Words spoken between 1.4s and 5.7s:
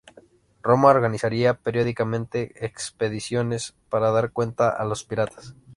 periódicamente expediciones para dar cuenta a los piratas.